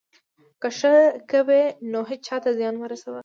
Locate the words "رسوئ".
2.91-3.19